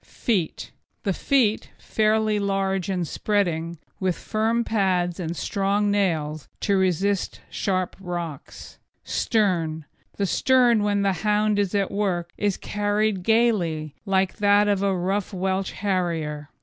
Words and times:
FEET 0.03 0.71
The 1.03 1.13
feet, 1.13 1.69
fairly 1.77 2.39
large 2.39 2.89
and 2.89 3.07
spreading, 3.07 3.77
with 3.99 4.17
firm 4.17 4.63
pads 4.63 5.19
and 5.19 5.37
strong 5.37 5.91
nails 5.91 6.47
to 6.61 6.75
resist 6.75 7.39
sharp 7.51 7.95
rocks. 7.99 8.79
STERN 9.03 9.85
The 10.17 10.25
stern 10.25 10.81
when 10.81 11.03
the 11.03 11.13
hound 11.21 11.59
is 11.59 11.75
at 11.75 11.91
work 11.91 12.31
is 12.35 12.57
carried 12.57 13.21
gaily, 13.21 13.93
like 14.03 14.37
that 14.37 14.67
of 14.67 14.81
a 14.81 14.97
rough 14.97 15.33
Welsh 15.35 15.69
Harrier. 15.73 16.49